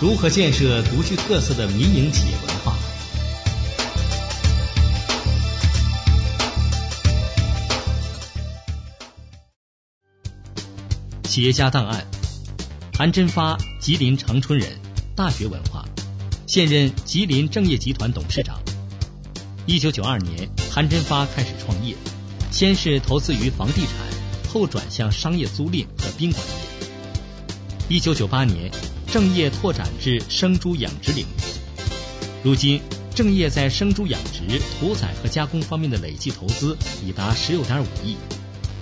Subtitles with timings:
[0.00, 2.74] 如何建设独具特色的民营企业文化？
[11.24, 12.06] 企业家档案：
[12.96, 14.80] 韩真发，吉林长春人，
[15.14, 15.84] 大学文化，
[16.46, 18.58] 现任吉林正业集团董事长。
[19.66, 21.94] 一九九二年，韩真发开始创业，
[22.50, 23.92] 先是投资于房地产，
[24.50, 26.88] 后转向商业租赁和宾馆业。
[27.90, 28.70] 一九九八年，
[29.12, 31.26] 正业拓展至生猪养殖领域。
[32.44, 32.80] 如今，
[33.12, 38.16] 正业在生猪养殖、屠宰和加工方面的累计投资已达十六点五亿。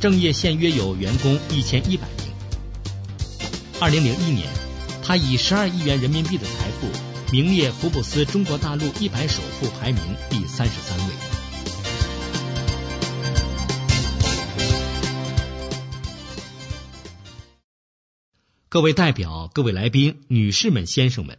[0.00, 2.32] 正业现约有员工一千一百名。
[3.80, 4.48] 二零零一年，
[5.02, 6.88] 他以十二亿元人民币的财富，
[7.30, 10.00] 名列福布斯中国大陆一百首富排名
[10.30, 11.33] 第三十三位。
[18.74, 21.38] 各位代表、各位来宾、女士们、先生们，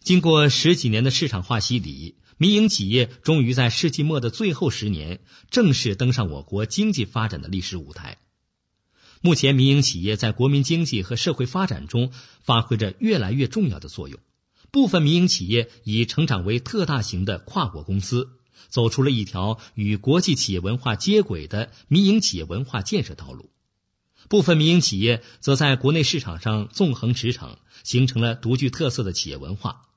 [0.00, 5.20] 经过十几年的市场化洗礼，民营企业终于在世纪末的最后十年
[5.52, 8.18] 正式登上我国经济发展的历史舞台。
[9.20, 12.10] 目前，民营企业在国民经济和社会发展中
[12.42, 14.18] 发挥着越来越重要的作用。
[14.72, 18.30] 部分民营企业已成长为特大型的跨国公司，
[18.68, 23.48] 走出了一条与国际企业文化接轨的民营企业文化建设道路。
[24.28, 29.88] 部分民营企业则在国内市场上纵横驰骋，形成了独具特色的企业文化。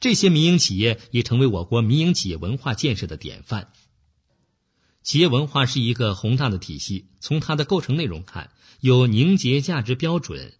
[0.00, 3.72] 这些民营企业已成为我国民营企业文化建设的典范。
[5.02, 10.54] 企业文化是一个宏大的体系，从它的构成内容看，有凝结价值标准、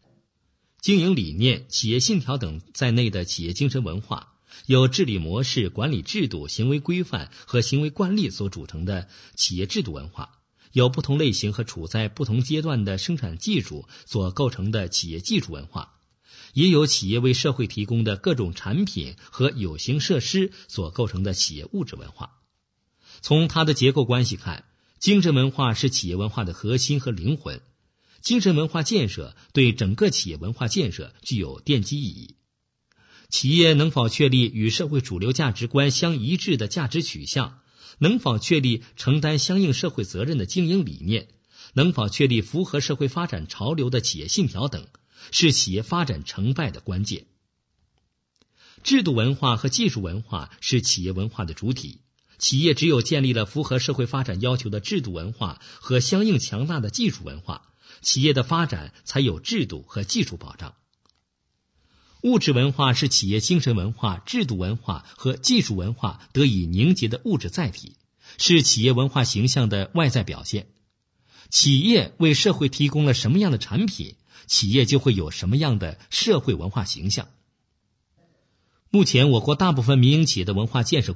[0.81, 4.35] 经营理念、企业信条等在内的企业精神文化，
[4.67, 10.39] 有治理模式、管理制度、行为规范和行为惯例所组成的企业制度文化，
[10.75, 15.95] 有不同类型和处在不同阶段的生产技术所构成的企业技术文化，
[16.53, 22.41] 也有企业为社会提供的各种产品和有形设施所构成的企业物质文化。
[23.23, 24.65] 从它的结构关系看，
[24.99, 27.63] 精神文化是企业文化的核心和灵魂。
[28.21, 32.35] 精神文化建设对整个企业文化建设具有奠基意义。
[33.29, 37.61] 企业能否确立与社会主流价值观相一致的价值取向？
[37.99, 41.29] 能否确立承担相应社会责任的经营理念？
[41.73, 44.87] 能否确立符合社会发展潮流的企业信条等，
[45.31, 47.27] 是企业发展成败的关键。
[48.83, 52.01] 制度文化和技术文化是企业文化的主体。
[52.39, 57.73] 企业只有建立了符合社会发展要求的制度文化和相应强大的技术文化，
[58.03, 60.75] 企业的发展才有制度和技术保障。
[62.25, 67.97] 物质文化是企业精神文化、制度文化和技术文化得以凝结的物质载体，
[68.39, 70.69] 是企业文化形象的外在表现。
[71.51, 77.29] 企业为社会提供了什么样的产品，企业就会有什么样的社会文化形象。
[78.89, 81.13] 目前，我国大部分民营企业的文化建设。